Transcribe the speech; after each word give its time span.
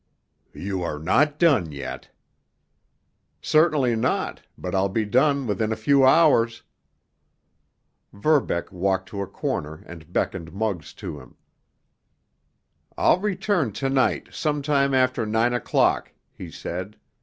"You 0.55 0.81
are 0.81 0.97
not 0.97 1.37
done 1.37 1.71
yet." 1.71 2.09
"Certainly 3.39 3.95
not—but 3.97 4.73
I'll 4.73 4.89
be 4.89 5.05
done 5.05 5.45
within 5.45 5.71
a 5.71 5.75
few 5.75 6.03
hours." 6.07 6.63
Verbeck 8.11 8.71
walked 8.71 9.09
to 9.09 9.21
a 9.21 9.27
corner 9.27 9.83
and 9.85 10.11
beckoned 10.11 10.53
Muggs 10.53 10.95
to 10.95 11.19
him. 11.19 11.35
"I'll 12.97 13.19
return 13.19 13.73
to 13.73 13.89
night, 13.91 14.29
some 14.31 14.63
time 14.63 14.95
after 14.95 15.23
nine 15.27 15.53
o'clock," 15.53 16.11
he 16.31 16.49
said. 16.49 16.97